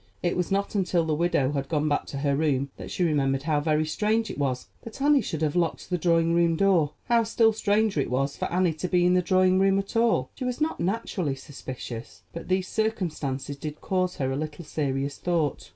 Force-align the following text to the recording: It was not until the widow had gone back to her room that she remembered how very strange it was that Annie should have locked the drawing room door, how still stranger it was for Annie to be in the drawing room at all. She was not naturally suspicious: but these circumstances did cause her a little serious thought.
It 0.23 0.35
was 0.35 0.49
not 0.51 0.73
until 0.73 1.05
the 1.05 1.13
widow 1.13 1.51
had 1.51 1.69
gone 1.69 1.87
back 1.87 2.07
to 2.07 2.17
her 2.17 2.35
room 2.35 2.71
that 2.77 2.89
she 2.89 3.03
remembered 3.03 3.43
how 3.43 3.59
very 3.59 3.85
strange 3.85 4.31
it 4.31 4.37
was 4.39 4.65
that 4.81 4.99
Annie 4.99 5.21
should 5.21 5.43
have 5.43 5.55
locked 5.55 5.91
the 5.91 5.97
drawing 5.99 6.33
room 6.33 6.55
door, 6.55 6.93
how 7.05 7.21
still 7.21 7.53
stranger 7.53 8.01
it 8.01 8.09
was 8.09 8.35
for 8.35 8.51
Annie 8.51 8.73
to 8.73 8.87
be 8.87 9.05
in 9.05 9.13
the 9.13 9.21
drawing 9.21 9.59
room 9.59 9.77
at 9.77 9.95
all. 9.95 10.31
She 10.33 10.43
was 10.43 10.59
not 10.59 10.79
naturally 10.79 11.35
suspicious: 11.35 12.23
but 12.33 12.47
these 12.47 12.67
circumstances 12.67 13.57
did 13.57 13.79
cause 13.79 14.15
her 14.15 14.31
a 14.31 14.35
little 14.35 14.65
serious 14.65 15.19
thought. 15.19 15.69